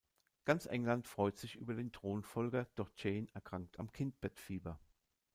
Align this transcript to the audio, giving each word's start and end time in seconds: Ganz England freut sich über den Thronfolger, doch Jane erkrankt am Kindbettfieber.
Ganz 0.45 0.65
England 0.65 1.07
freut 1.07 1.37
sich 1.37 1.57
über 1.57 1.75
den 1.75 1.91
Thronfolger, 1.91 2.65
doch 2.73 2.89
Jane 2.97 3.27
erkrankt 3.35 3.77
am 3.79 3.91
Kindbettfieber. 3.91 4.79